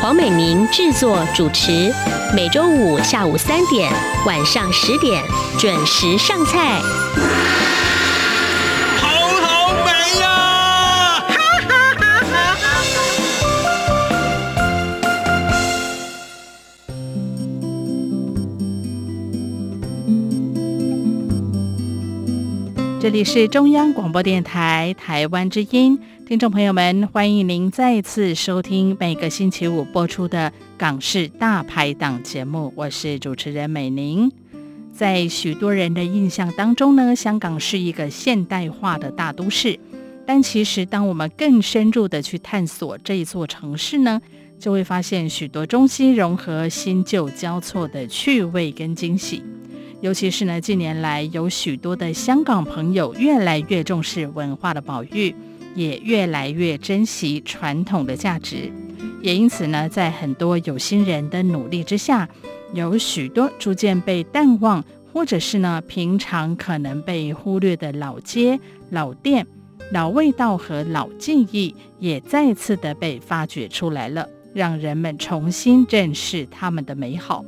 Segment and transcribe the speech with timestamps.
[0.00, 1.92] 黄美玲制作主持，
[2.32, 3.92] 每周五下午三点、
[4.24, 5.24] 晚上十点
[5.58, 6.80] 准时上菜。
[8.96, 9.08] 好
[9.40, 9.90] 好美
[10.20, 11.20] 呀！
[11.28, 11.34] 哈
[11.68, 12.30] 哈哈哈
[23.00, 26.00] 这里是中央广播电台台湾之音。
[26.28, 34.30] 听众朋友们，欢迎您再次收听每个星期五播出的《港式大排档》节目，我是主持人美玲。
[34.92, 39.80] 在许多人的印象当中呢，香港是一个现代化的大都市。
[40.26, 44.20] 但其实，当我们更深入的去探索这一座城市呢，
[44.58, 49.42] 就会发现许多中西融合、新旧交错的趣味跟惊喜。
[50.02, 55.34] 尤其是呢，近年来有许多的香港朋友越来越重视文化的保育。
[55.78, 58.68] 也越来越珍惜传统的价值，
[59.22, 62.28] 也因此呢，在很多有心人的努力之下，
[62.74, 68.58] 有许多逐渐被淡忘，或者是呢平常可能被忽略的老街、
[68.90, 69.46] 老店、
[69.92, 77.44] 老味道和老记忆，也再次的被发掘出来了，让人们重新认识他们的美好。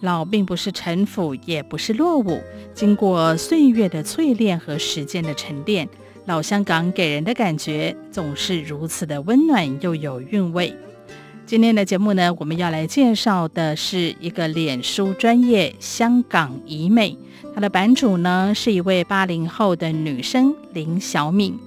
[0.00, 2.40] 老并不是陈腐，也不是落伍，
[2.74, 5.88] 经过岁月的淬炼和时间的沉淀。
[6.30, 10.72] 老香港给人的感觉总是如此的温暖又有韵味。
[11.44, 17.18] 今天的节目呢，我们要来介绍的是一个脸书专业香港怡美，
[17.52, 21.58] 它的版主呢是一位八零后的女生林小敏，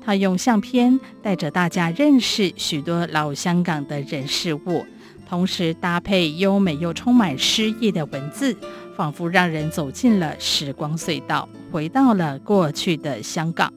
[0.00, 4.86] 她用相片带着大家认识许多老香港的人事物，
[5.28, 8.56] 同时搭配优美又充满诗意的文字，
[8.96, 13.72] 仿佛让人走进了时光隧道，回到了过去的香港。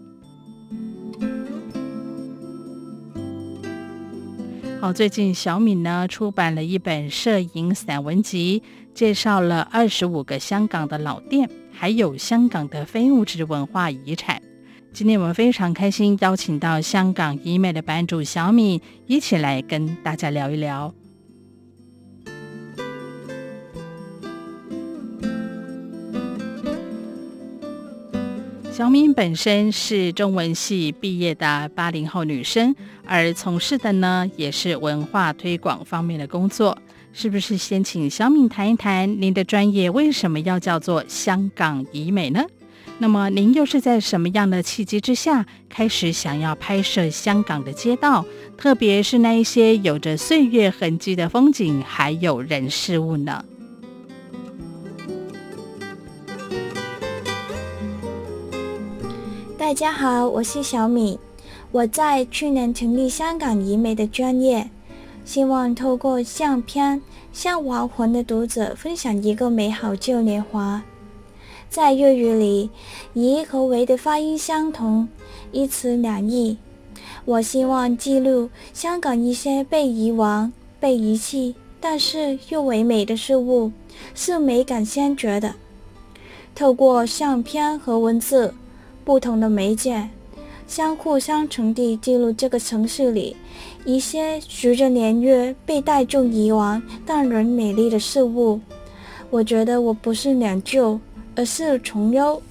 [4.94, 8.62] 最近小敏呢出版了一本摄影散文集，
[8.94, 14.42] 介绍了二十五个香港的老店，还有香港的非物质文化遗产。
[14.94, 20.94] 今天我们非常开心邀请到香港医美的版主小敏，一起来跟大家聊一聊。
[28.76, 32.76] 小敏本身是中文系毕业的八零后女生，
[33.06, 36.78] 而从事的呢也是文化推广方面的工作。
[37.14, 42.44] 是不是先请小敏谈一谈您的专业为什么要叫做香港怡美呢？
[42.98, 48.26] 那么您又是在什么样的契机之下开始想要拍摄香港的街道，
[48.58, 53.42] 特别是那一些有着岁月痕迹的风景还有人事物呢？
[59.66, 61.18] 大家好，我是小敏。
[61.72, 64.70] 我在去年成立香港怡美的专业，
[65.26, 67.02] 希望透过相片
[67.34, 70.84] 向亡魂的读者分享一个美好旧年华。
[71.68, 72.70] 在粤语里，
[73.14, 75.08] 怡和为的发音相同，
[75.52, 76.60] 一词两义。
[77.26, 83.72] 我希望记录香港一些被遗忘、被遗弃，但是又唯美的事物，
[84.14, 85.56] 是美感先觉的。
[86.54, 88.54] 透过相片和文字。
[89.06, 90.10] 不同的媒介
[90.68, 93.38] 相互相成地进入这个城市里
[93.86, 98.60] 一些随着年月被大众遗忘但仍美丽的事物。
[99.30, 101.00] 我觉得我不是两旧，
[101.36, 102.42] 而是重优。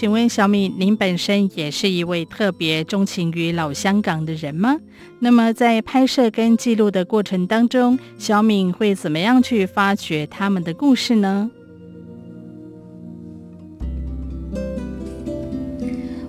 [0.00, 4.76] 请问小敏，您本身也是一位特别钟情于老香港的人吗？
[5.18, 11.50] 那么在拍摄跟记录的过程当中，小敏会怎么样去发掘他们的故事呢？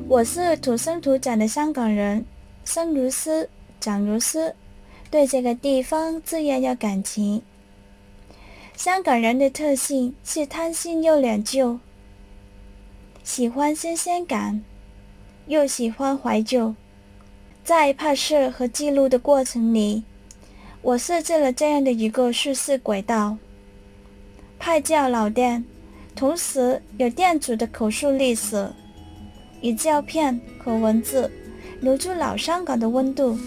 [0.08, 2.26] 我是土生土长的香港人，
[2.66, 3.48] 生如斯，
[3.80, 4.56] 长如斯，
[5.12, 7.44] 对这个地方自然有感情。
[8.76, 11.78] 香港人的特性是贪心又恋旧。
[13.30, 14.64] 喜欢新鲜感，
[15.46, 16.74] 又喜欢怀旧。
[17.64, 20.04] 在拍摄和记录的过程里，
[20.82, 23.38] 我设置了这样的一个叙事轨道：
[24.58, 25.64] 拍照老店，
[26.16, 28.72] 同时有店主的口述历史，
[29.62, 31.32] 以照片和文字
[31.82, 33.38] 留住老香港的温度。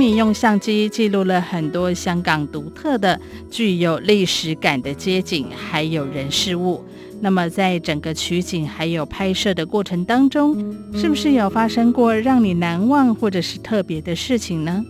[0.00, 3.20] 小米用相机记录了很多香港独特的、
[3.50, 6.82] 具有历史感的街景，还有人事物。
[7.20, 10.56] 那么，在整个取景还有拍摄的过程当中，
[10.94, 14.82] 是不是有发生过让你难忘或者是特别的事情呢？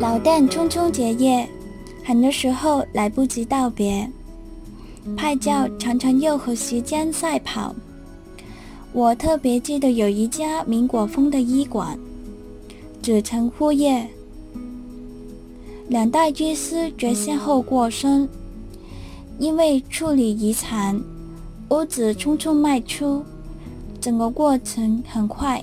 [0.00, 1.48] 老旦匆匆结业，
[2.02, 4.10] 很多时候来不及道别，
[5.16, 7.72] 拍照常常又和时间赛跑。
[8.92, 11.96] 我特别记得有一家民国风的医馆，
[13.04, 14.08] 子承父业，
[15.88, 18.26] 两代医师绝先后过身。
[19.38, 20.98] 因为处理遗产，
[21.68, 23.22] 屋子匆匆卖出，
[24.00, 25.62] 整个过程很快。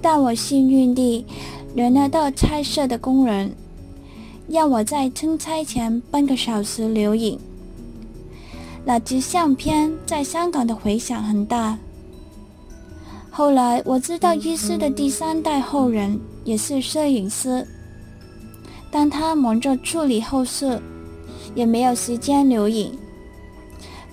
[0.00, 1.26] 但我幸运地
[1.74, 3.52] 轮得到拆卸的工人，
[4.48, 7.38] 让我在清拆前半个小时留影。
[8.82, 11.76] 那支相片在香港的回响很大。
[13.36, 17.66] 后来我知道医师的第三代后人也是摄影师，
[18.90, 20.80] 但他忙着处理后事。
[21.54, 22.98] 也没有时间留影。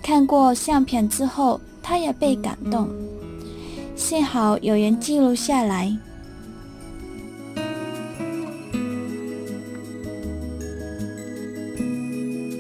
[0.02, 2.90] 看过相片之后，他也被感动。
[3.96, 5.98] 幸好有人记录下来。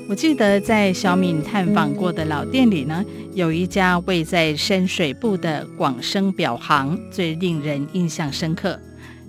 [0.08, 3.04] 我记得在小敏探访过的老店里呢，
[3.36, 8.80] 有一家位在深水埗的广生表行，最令人印象深刻。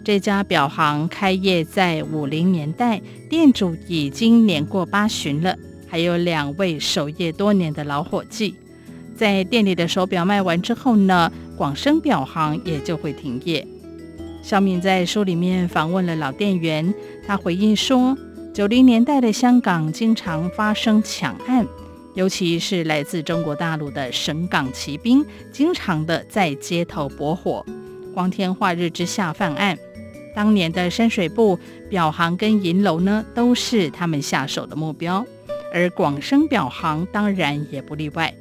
[0.05, 5.56] 这家表行开业在五零年代，店主已经年过八旬了，
[5.89, 8.55] 还有两位守业多年的老伙计。
[9.17, 13.67] 在店里的手表卖完之后呢，广生表行也就会停业。
[14.43, 16.93] 小敏在书里面访问了老店员，
[17.27, 18.15] 他回应说，
[18.53, 21.67] 九零年代的香港经常发生抢案，
[22.14, 27.64] 尤其是来自中国大陆的省港骑兵，经常的在街头搏火，
[28.14, 29.76] 光天化日之下犯案。
[30.34, 31.58] 当年的深水部
[31.88, 35.25] 表行跟银楼呢，都是他们下手的目标，
[35.72, 38.32] 而广生表行当然也不例外。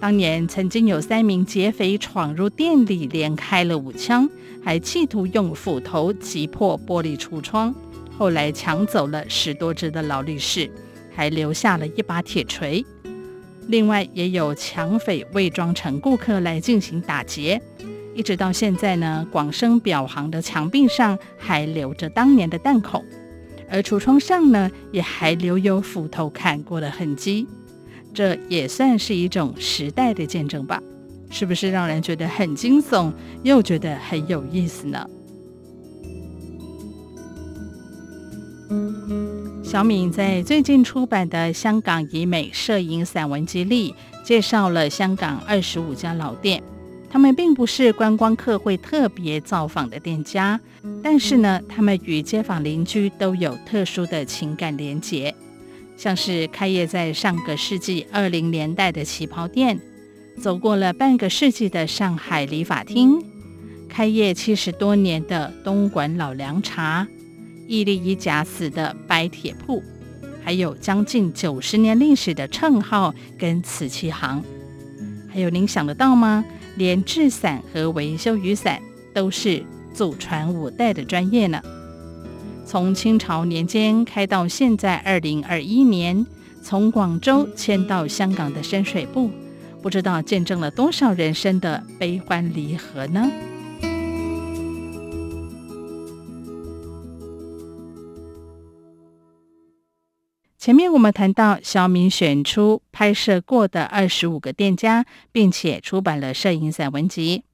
[0.00, 4.26] 当年曾经有三名劫匪闯入店里，连开了五枪，
[4.64, 7.74] 还企图用斧头击破玻璃橱窗，
[8.16, 10.70] 后来抢走了十多只的劳力士，
[11.14, 12.82] 还留下了一把铁锤。
[13.70, 17.62] 另外，也有抢匪伪装成顾客来进行打劫。
[18.16, 23.04] 一直到现在呢，广生表行的墙壁上还留着当年的弹孔，
[23.70, 27.46] 而橱窗上呢，也还留有斧头砍过的痕迹。
[28.12, 30.82] 这也算是一种时代的见证吧？
[31.30, 33.12] 是不是让人觉得很惊悚，
[33.44, 35.08] 又觉得很有意思呢？
[39.70, 43.94] 小敏在最近出版的《香港以美摄影散文集》里，
[44.24, 46.60] 介绍了香港二十五家老店。
[47.08, 50.58] 他们并不是观光客会特别造访的店家，
[51.04, 55.32] 但是呢，他们与街坊邻居都有特殊的情感连结。
[55.96, 59.78] 像是开业在上个世纪二零年代的旗袍店，
[60.42, 63.22] 走过了半个世纪的上海理发厅，
[63.88, 67.06] 开业七十多年的东莞老凉茶，
[67.70, 69.80] 屹立一甲子的白铁铺，
[70.42, 74.42] 还有将近九十年历史的称号跟瓷器行。
[75.32, 76.44] 还有您想得到吗？
[76.74, 78.82] 连制伞和维修雨伞
[79.14, 79.62] 都是
[79.94, 81.62] 祖传五代的专业呢。
[82.66, 86.26] 从清朝年间开到现在二零二一年，
[86.60, 89.30] 从广州迁到香港的深水埗，
[89.80, 93.30] 不知道见证了多少人生的悲欢离合呢？
[100.60, 107.44] 前面我们谈到，小敏选出拍摄过的二十五个店家，并且出版了摄影散文集。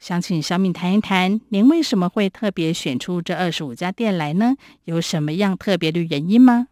[0.00, 4.54] 想请小敏谈一谈，您为什么会特别选出这二十五家店来呢？
[4.84, 6.68] 有什么样特别的原因吗？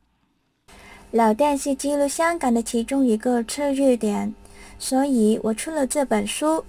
[1.11, 4.35] 老店是记录香港的其中一个切入点，
[4.79, 6.65] 所以我出了这本书，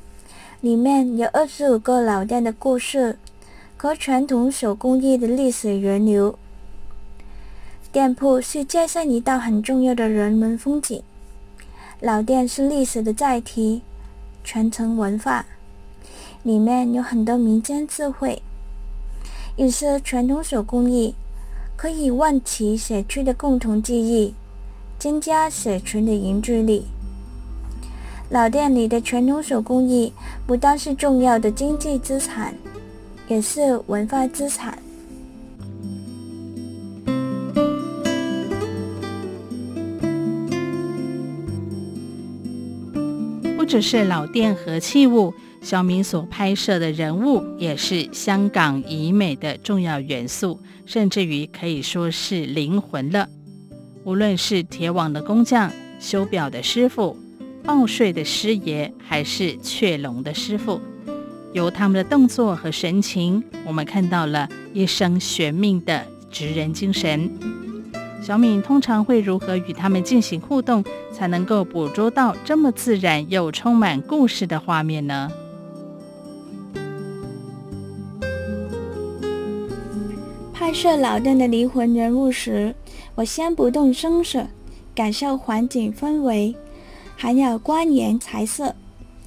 [0.60, 3.18] 里面有二十五个老店的故事
[3.78, 6.38] 和传统手工艺的历史源流。
[7.96, 11.02] 店铺是街上一道很重要的人文风景，
[12.02, 13.84] 老店是历史的载体，
[14.44, 15.46] 传承文化，
[16.44, 18.42] 里面有很多民间智慧。
[19.56, 21.16] 也是传统手工艺
[21.78, 24.34] 可以唤起社区的共同记忆，
[25.00, 26.88] 增加社群的凝聚力。
[28.30, 30.12] 老店里的传统手工艺
[30.46, 32.54] 不单是重要的经济资产，
[33.30, 34.78] 也是文化资产。
[43.66, 53.28] 不只是老店和器物，小敏所拍摄的人物也是香港以美的重要元素，甚至于可以说是灵魂了。
[54.04, 57.18] 无论是铁网的工匠、修表的师傅、
[57.64, 60.80] 报税的师爷，还是雀龙的师傅，
[61.52, 67.65] 由他们的动作和神情，我们看到了一生悬命的职人精神。
[68.26, 75.32] 小敏通常会如何与他们进行互动，才能够捕捉到这么自然又充满故事的画面呢？
[80.52, 82.74] 拍摄老邓的灵魂人物时，
[83.14, 84.48] 我先不动声色，
[84.96, 86.56] 感受环境氛围，
[87.16, 88.74] 还要观颜才色，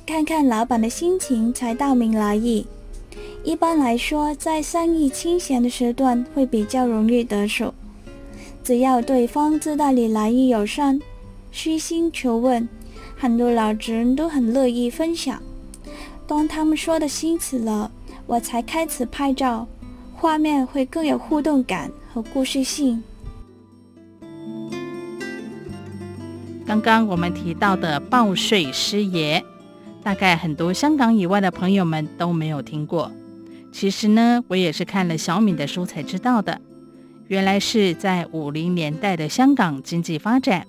[0.05, 2.67] 看看老板的心情，才道明来意。
[3.45, 7.73] 一般来说，在生意清闲的时段会比较容易得手。
[8.68, 11.00] 只要对方知道你来意友善、
[11.50, 12.68] 虚心求问，
[13.16, 15.42] 很多老人都很乐意分享。
[16.26, 17.90] 当他们说的兴起了，
[18.26, 19.66] 我才开始拍照，
[20.14, 23.02] 画面会更有互动感和故事性。
[26.66, 29.42] 刚刚我们提到的报税师爷，
[30.02, 33.10] 大概很多香港以外的朋友们都没有听过。
[33.72, 36.60] 其实呢，我也是看了小敏的书才知道的。
[37.28, 40.66] 原来是在五零年代的香港经济发展，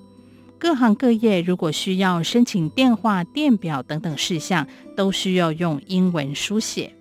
[0.57, 6.93] 各行各业如果需要申请电话、电表等等事项，都需要用英文书写。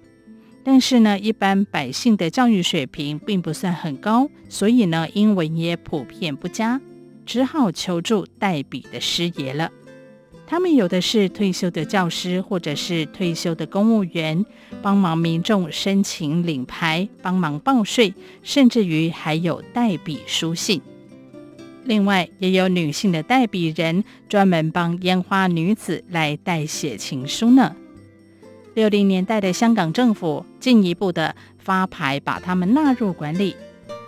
[0.63, 6.81] 但是呢，一般百姓的教育水平并不算很高，所以呢，英文也普遍不佳。
[7.27, 9.71] 只好求助代笔的师爷了。
[10.51, 14.47] 他们有的是退休的教师，或者是退休的公务员，
[14.81, 20.81] 帮忙民众申请领牌，帮忙报税，甚至于还有代笔书信。
[21.85, 27.77] 另外，也有女性的代笔人，专门帮烟花女子来代写情书呢。
[28.73, 33.55] 六零年代的香港政府进一步的发牌，把他们纳入管理。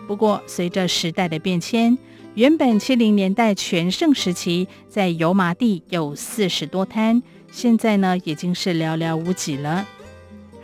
[0.06, 1.98] 不过，随着时代的变迁，
[2.34, 7.20] 原本七零年代全盛时期，在油麻地有四十多摊，
[7.50, 9.84] 现在呢已经是寥寥无几了。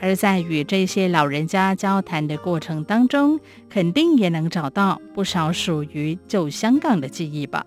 [0.00, 7.66] 而在与这些老人家交谈的过程当中，肯定也能找到不少属于旧香港的记忆吧。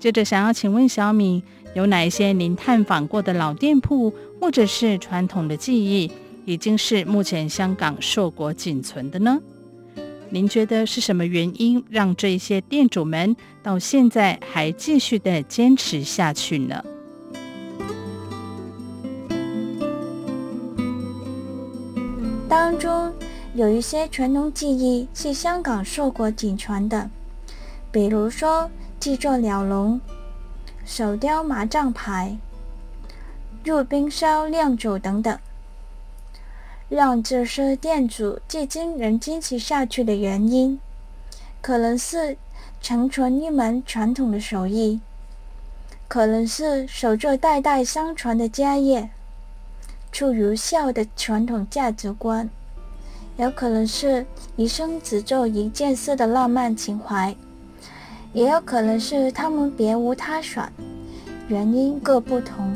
[0.00, 1.42] 接着，想要请问小敏，
[1.74, 6.10] 有哪一些您探访过的老店铺，或者是传统的技艺，
[6.46, 9.38] 已经是目前香港硕果仅存的呢？
[10.28, 16.84] 您觉得是什么原因让这些店主们到现在还继续的坚持下去呢？
[22.48, 23.12] 当中
[23.54, 27.08] 有一些传统技艺是香港硕果仅存的，
[27.92, 30.00] 比如说制作鸟笼、
[30.84, 32.36] 手雕麻将牌、
[33.64, 35.38] 入冰烧酿酒等等。
[36.88, 40.78] 让这些店主至今仍坚持下去的原因，
[41.60, 42.36] 可能是
[42.80, 45.00] 承传一门传统的手艺，
[46.06, 49.10] 可能是守着代代相传的家业，
[50.12, 52.48] 出于孝的传统价值观，
[53.36, 54.24] 有可能是
[54.54, 57.34] 一生只做一件事的浪漫情怀，
[58.32, 60.72] 也有可能是他们别无他选，
[61.48, 62.72] 原因各不同。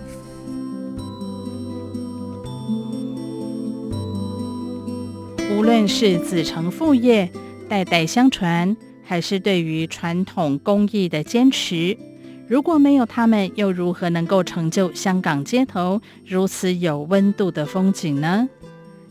[5.50, 7.30] 无论是子承父业、
[7.68, 11.96] 代代相传，还是对于传统工艺的坚持，
[12.46, 18.48] 如果没有他们，又如何能够成就香港街头如此有温度的风景呢？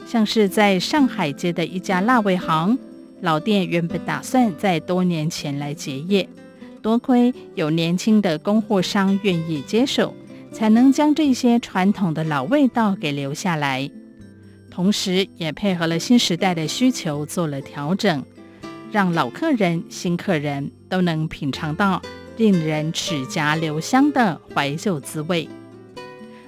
[0.07, 2.77] 像是在上海街的一家辣味行，
[3.21, 6.27] 老店原本打算在多年前来结业，
[6.81, 10.15] 多亏有年轻的供货商愿意接手，
[10.51, 13.91] 才能将这些传统的老味道给留下来。
[14.79, 18.23] 同时，也配合了新时代的需求做了调整，
[18.93, 22.01] 让老客人、新客人都能品尝到
[22.37, 25.49] 令人齿颊留香的怀旧滋味。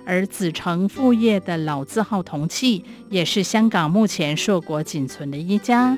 [0.06, 5.98] 而子承父业的老字号铜器，也是香港目前硕果仅存的一家，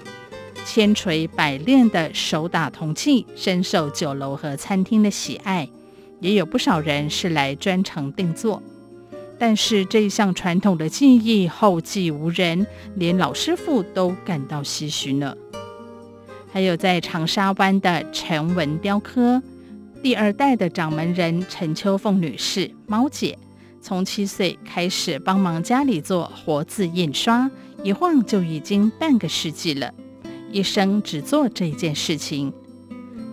[0.66, 5.70] 千锤百炼的手打铜器深受酒楼和餐厅的喜爱，
[6.20, 8.64] 也有不少人是来专程定做。
[9.40, 15.36] 但是这一项传统的技艺后继无人，连老师傅都感到唏嘘呢。
[16.52, 19.42] 还有在长沙湾的陈文雕刻，
[20.02, 23.38] 第二代的掌门人陈秋凤女士猫姐，
[23.82, 27.50] 从七岁开始帮忙家里做活字印刷，
[27.84, 29.92] 一晃就已经半个世纪了，
[30.52, 32.54] 一生只做这件事情。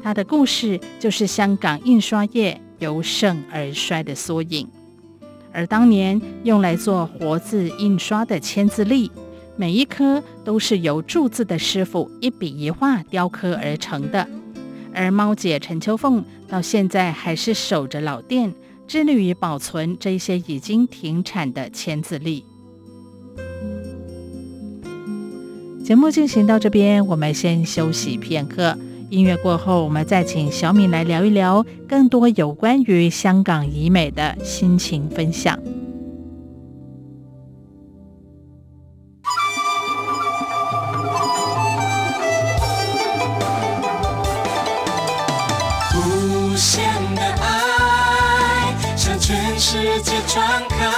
[0.02, 4.66] 她的故事就是香港印刷业由盛而衰的缩影。
[5.52, 9.10] 而当年用来做活字印刷的签字历，
[9.56, 14.26] 每一颗都是由铸字的师傅一笔一画雕刻而成的。
[14.92, 18.52] 而猫姐陈秋凤到现在还是守着老店，
[18.88, 22.44] 致力于保存这些已经停产的签字历。
[25.84, 28.78] 节目进行到这边，我们先休息片刻。
[29.10, 35.58] 音乐过后，我们再请小敏来聊一聊更多有关于香港移美的心情分享。
[45.92, 46.84] 无限
[47.16, 50.90] 的爱向全世界传开，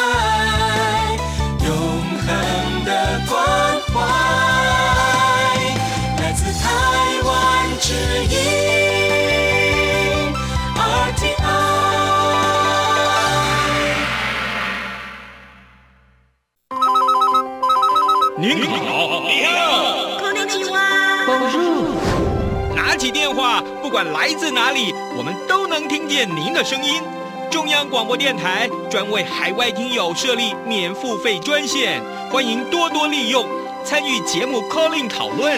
[24.02, 27.00] 管来自哪里，我们都能听见您的声音。
[27.48, 33.46] 中央广播电台专为海外听友设立免付费专线，欢迎多多利用，
[33.84, 35.56] 参与节目 calling 讨论。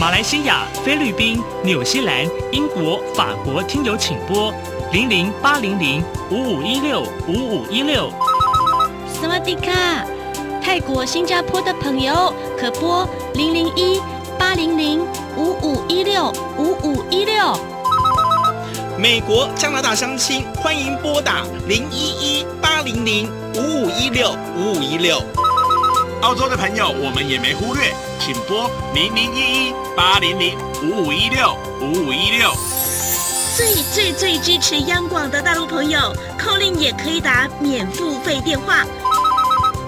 [0.00, 4.50] 马来西亚、菲律宾、纽西兰、英国、法国听友请拨
[4.90, 8.10] 零零八零零五五一六五五一六。
[9.06, 10.06] 斯瓦迪卡，
[10.62, 14.00] 泰国、新加坡的朋友可拨零零一
[14.38, 15.06] 八零零
[15.36, 17.34] 五五一六五五一六。
[18.96, 25.20] 美国、加拿大相亲欢迎拨打零一一八零零五五一六五五一六。
[26.22, 32.50] 澳洲的朋友，我们也没忽略，请拨零零一一八零零五五一六五五一六。
[33.56, 35.98] 最最最支持央广的大陆朋友
[36.38, 38.84] ，call in 也可以打免付费电话。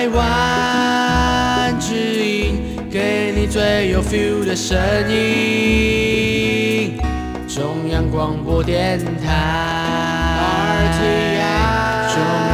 [0.00, 2.56] 台湾之音，
[2.90, 4.78] 给你最有 feel 的声
[5.10, 6.96] 音。
[7.46, 9.28] 中央广播电台
[10.96, 12.49] ，RTI，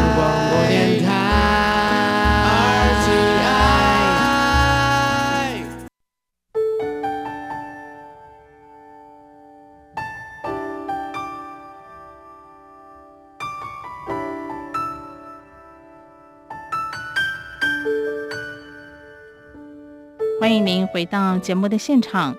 [20.47, 22.33] 欢迎您回到节目的现场。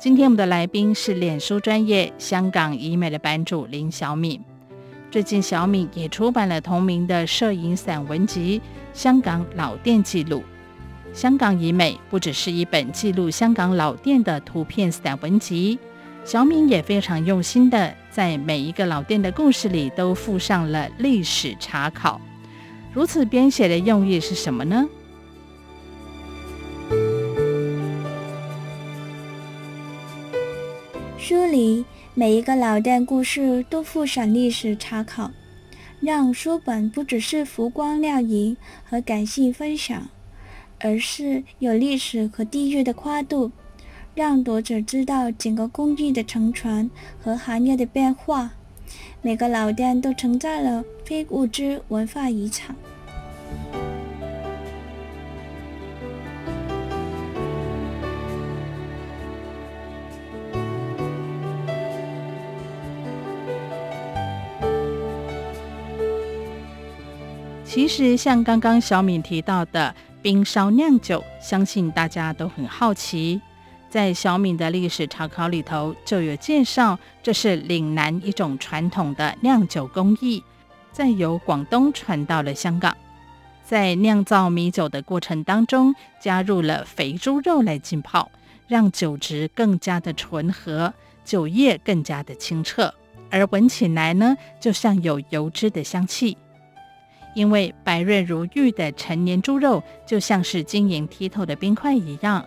[0.00, 4.40] 今天我们的来宾是脸书专业香港移美的版主林小敏。
[5.10, 8.58] 最近小敏也出版了同名的摄影散文集
[8.98, 10.38] 《香港老店记录》。
[11.14, 15.78] 香港移美不只是一本记录香港老店的图片散文集，
[16.24, 22.18] 小敏也非常用心的在每一个老店的故事里都附上了历史查考。
[22.94, 24.88] 如此编写的用意是什么呢？
[32.14, 35.30] 每一个老店故事都附上历史查考，
[35.98, 40.10] 让书本不只是浮光亮影和感性分享，
[40.80, 43.50] 而是有历史和地域的跨度，
[44.14, 48.50] 让读者知道整个工艺的承传和行业的变化。
[49.22, 52.76] 每个老店都承载了非物质文化遗产。
[67.74, 73.40] 其实，像刚刚小敏提到的冰烧酿酒，相信大家都很好奇，
[73.88, 80.44] 在小敏的历史查考里头就有介绍，这是岭南一种传统的酿酒工艺，
[80.92, 82.94] 再由广东传到了香港。
[83.64, 88.30] 在酿造米酒的过程当中，加入了肥猪肉来浸泡，
[88.68, 90.92] 让酒质更加的醇和，
[91.24, 92.92] 酒液更加的清澈，
[93.30, 96.36] 而闻起来呢，就像有油脂的香气。
[97.34, 102.44] 因为白润如玉的陈年猪肉就像是晶莹剔透的冰块一样，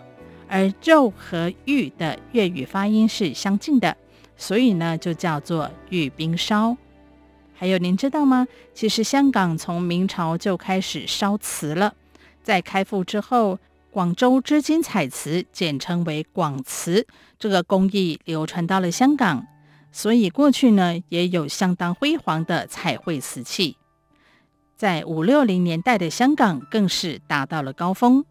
[0.47, 3.97] 而肉和玉的粤语发音是相近的，
[4.37, 6.77] 所以呢，就叫做玉冰烧。
[7.53, 8.47] 还有，您知道吗？
[8.73, 11.93] 其实香港从明朝就开始烧瓷了，
[12.43, 13.57] 在开埠之后，
[13.89, 17.07] 广州织金彩瓷，简称为广瓷，
[17.39, 19.47] 这个工艺流传到了香港，
[19.91, 23.77] 所以过去呢也有相当辉煌的彩绘瓷器。
[24.75, 28.25] 在五六零年代的香港更是达到了高峰，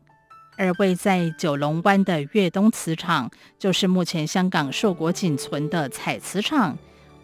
[0.56, 6.76] 而位在九龙湾的粤东瓷厂，就是目前香港硕果仅存的彩瓷厂。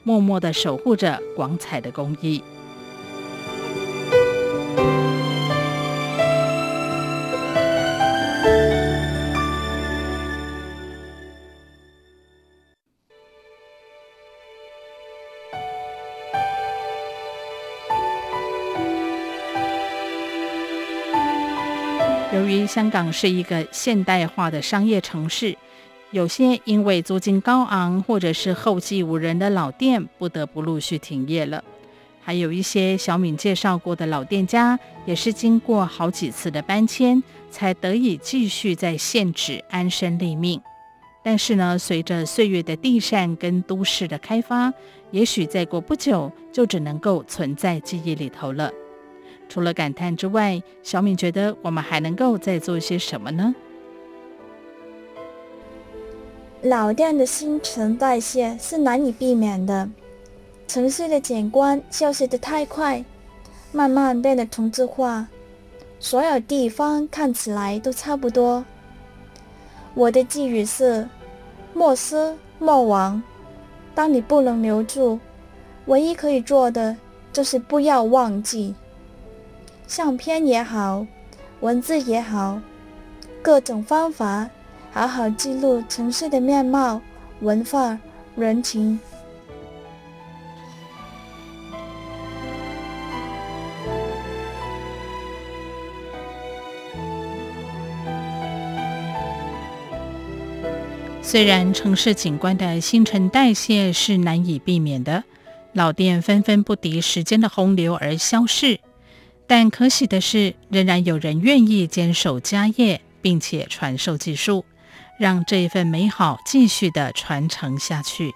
[0.02, 2.42] 默默的守护着广彩的工艺。
[22.32, 25.56] 由于香港是一个现代化的商业城市。
[26.12, 31.62] 有些因为租金高昂，或者是后继无人的老店，不得不陆续停业了。
[32.20, 40.60] 还有一些小敏介绍过的老店家，也是经过好几次的搬迁，才得以继续在现址安身立命。
[41.22, 44.72] 但是呢，随着岁月的递嬗跟都市的开发，
[45.10, 48.70] 也许再过不久，就只能够存在记忆里头了。
[49.50, 53.52] 除了感叹之外，小敏觉得我们还能够再做些什么呢？
[56.62, 59.90] 老店的新陈代谢是难以避免的，
[60.68, 63.04] 城市的景观消失得太快，
[63.72, 65.26] 慢慢变得同质化，
[65.98, 68.64] 所有地方看起来都差不多。
[69.94, 71.08] 我的寄语是：
[71.74, 73.20] 莫失莫忘。
[73.96, 75.18] 当你不能留住，
[75.86, 76.96] 唯一可以做的
[77.32, 78.76] 就是不要忘记。
[79.90, 81.04] 相片也好，
[81.58, 82.60] 文字也好，
[83.42, 84.48] 各种方法。
[84.92, 87.02] 好好记录城市的面貌、
[87.40, 87.98] 文化、
[88.36, 89.00] 人情。
[101.20, 105.24] 虽然城市景观的新陈代谢是难以避免的，
[105.72, 108.78] 老店纷纷不敌时间的洪流而消逝，
[109.50, 114.64] 但可喜的是，仍然有人愿意坚守家业，并且传授技术。
[115.18, 118.32] 让这一份美好继续的传承下去，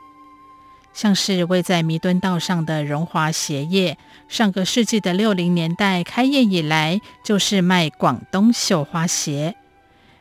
[0.93, 3.97] 像是位在弥敦道上的荣华鞋业，
[4.27, 9.55] 上个世纪的六零年代开业以来，就是卖广东绣花鞋，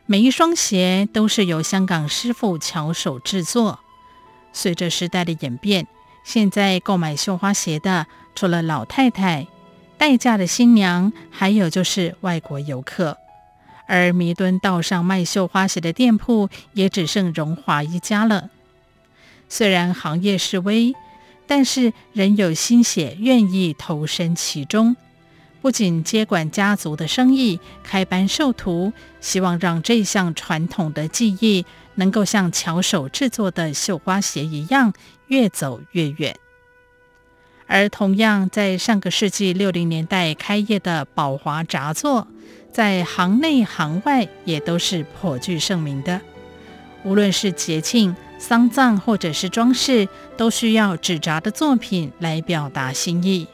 [0.06, 3.80] 每一双鞋都是由香港师傅巧手制作。
[4.52, 5.88] 随着时代的演变，
[6.22, 9.48] 现在购买绣花鞋的，除了老太太、
[10.04, 13.16] 待嫁的新娘，还有就是外国游客。
[13.86, 18.50] 而弥敦道上卖绣花鞋的店铺也只剩荣华一家了。
[19.48, 20.92] 虽然行业式微，
[21.46, 24.94] 但是仍有心血愿意投身其中，
[25.62, 31.64] 不仅接管家族的生意，开班授徒，希望让这项传统的技艺
[31.94, 34.92] 能够像巧手制作的绣花鞋一样，
[35.28, 36.36] 越走越远。
[37.66, 42.26] 而同样在上个世纪六零年代开业的宝华札作。
[42.72, 46.20] 在行内行外也都是颇具盛名的，
[47.04, 53.46] 无论是节庆、丧葬或者是装饰，都需要纸扎的作品来表达心意。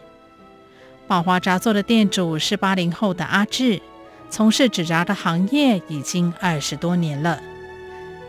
[1.06, 3.82] 宝华札作的店主是八零后的阿志，
[4.30, 7.38] 从事纸扎的行业已经二十多年了。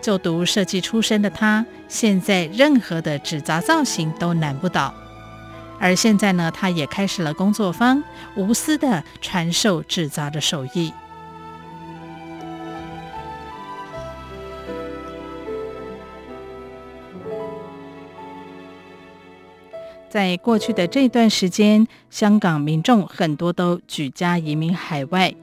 [0.01, 4.93] 就读设计出身的他，现在任何的纸扎造型都难不倒。
[5.81, 8.03] 而现在呢，他也开始了工作坊，
[8.35, 10.93] 无私的传授制造的手艺。
[20.07, 25.33] 在过去的这段时间，香港民众很多都举家移民海外。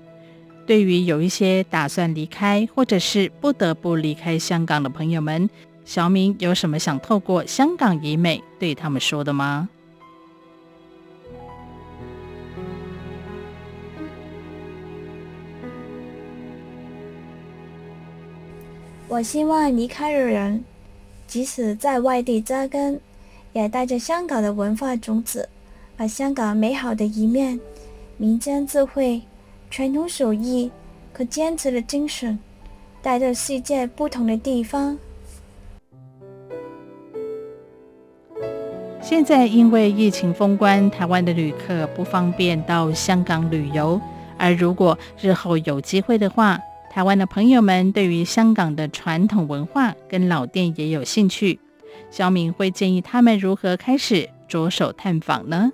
[0.66, 5.48] 对于有一些打算离开，或者是不得不离开香港的朋友们，
[5.86, 9.70] 小敏有什么想透过香港移美对他们说的吗？
[19.10, 20.62] 我希望离开的人，
[21.26, 23.00] 即使在外地扎根，
[23.54, 25.48] 也带着香港的文化种子，
[25.96, 27.58] 把香港美好的一面、
[28.18, 29.22] 民间智慧、
[29.70, 30.70] 传统手艺
[31.14, 32.38] 和坚持的精神，
[33.00, 34.98] 带到世界不同的地方。
[39.00, 43.98] 现在因为疫情封关，台湾的旅客不方便到香港旅游。
[44.36, 51.60] 而如果日后有机会的话，台湾的朋友们对于香港的传统文化跟老店也有兴趣，
[52.10, 55.70] 小敏会建议他们如何开始着手探访呢？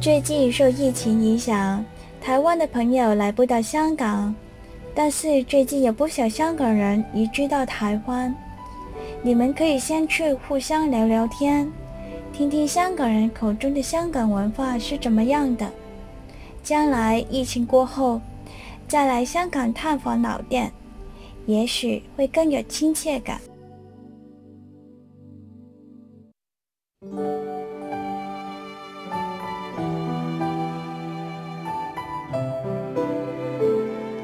[0.00, 1.84] 最近受疫情影响，
[2.20, 4.34] 台湾的朋友来不到香港，
[4.94, 8.34] 但是最近有不少香港人移居到台湾。
[9.22, 11.70] 你们可以先去互相聊聊天，
[12.32, 15.70] 听听香港人口中的香港文化是怎么样的。
[16.62, 18.20] 将来疫情过后，
[18.86, 20.72] 再来香港探访老店，
[21.46, 23.40] 也许会更有亲切感。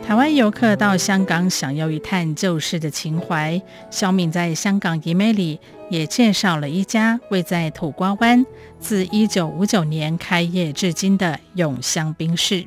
[0.06, 8.44] 台湾游客到香港想要一探旧事的情怀，小敏在香港移美里也介绍了一家位在土瓜湾、
[8.78, 12.66] 自一九五九年开业至今的永香冰室，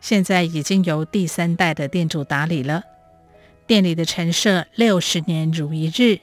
[0.00, 2.82] 现在已经由第三代的店主打理了。
[3.66, 6.20] 店里的陈设六十年如一日，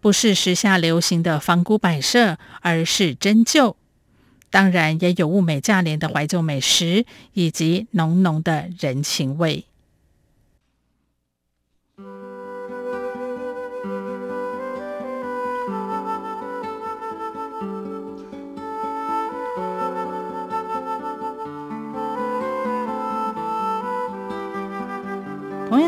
[0.00, 3.76] 不是时下流行的仿古摆设，而是真旧。
[4.50, 9.64] 当然也有物美价廉的怀旧美食，以及浓浓的人情味。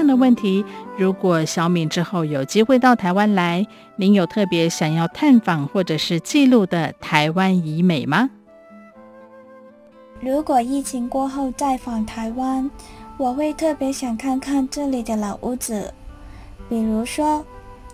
[0.06, 0.64] 的问题，
[0.96, 3.66] 如果小敏之后有机会到台湾来，
[3.96, 8.30] 您有特别想要探访或者是记录的台湾移美吗？
[10.20, 12.70] 如果疫情过后再访台湾，
[13.18, 15.92] 我会特别想看看这里的老屋子，
[16.68, 17.44] 比如说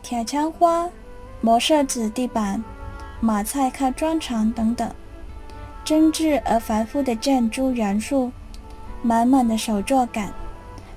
[0.02, 0.88] 铁墙花、
[1.40, 2.62] 磨砂纸地板、
[3.20, 4.88] 马赛克砖墙等等，
[5.84, 8.30] 精致而繁复的建筑元素，
[9.02, 10.32] 满满的手作感。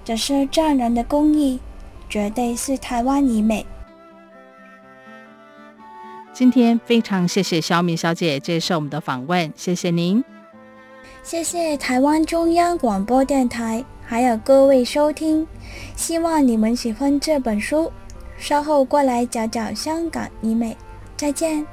[0.06, 1.60] 这是匠人的工艺，
[2.08, 3.66] 绝对是台湾以美。
[6.32, 10.24] 今天非常谢谢小敏小姐接受我们的访问，谢谢您。
[11.24, 15.48] 谢谢台湾中央广播电台，还有各位收听，
[15.96, 17.92] 希望你们喜欢这本书。
[18.38, 20.78] 稍后过来讲讲香港以美，
[21.18, 21.66] 再见。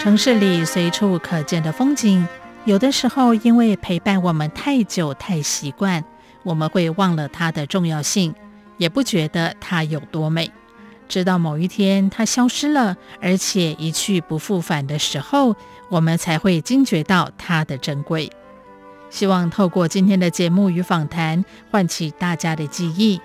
[0.00, 2.26] 城市里随处可见的风景，
[2.64, 6.02] 有的时候因为陪伴我们太久太习惯，
[6.42, 8.34] 我们会忘了它的重要性，
[8.78, 10.50] 也不觉得它有多美。
[11.06, 15.54] 直到某一天它消失了，而且一去不复返的时候，
[15.90, 18.30] 我们才会惊觉到它的珍贵。
[19.10, 23.20] 希望透过今天的节目与访谈，唤起大家的记忆，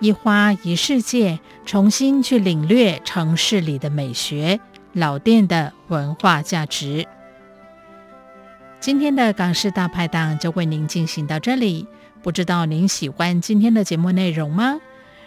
[0.00, 4.58] 一花一世界，重新去领略城市里的美学。
[4.92, 7.06] 老店的文化价值。
[8.80, 11.86] 今天的港式大排档就为您进行到这里，
[12.22, 14.80] 不知道您喜欢今天的节目内容吗？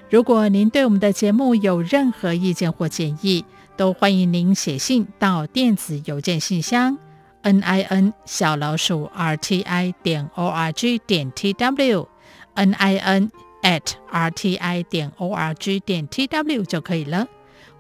[0.10, 3.46] 如果您对我们的节目有任何意见或建议，
[3.76, 6.98] 都欢迎您写信到电子邮件信箱
[7.42, 12.08] n i n 小老鼠 r t i 点 o r g 点 t w
[12.54, 13.32] n i n
[13.64, 17.28] at r t i 点 o r g 点 t w 就可以了。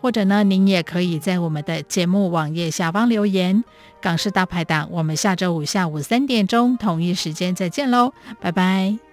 [0.01, 3.63] 或者呢，您也可以在我们的节目网页下方留言。
[4.01, 9.12] 港式大排档，我们下周五下午三点钟同一时间再见喽，拜拜。